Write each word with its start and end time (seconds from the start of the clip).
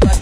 that. 0.00 0.21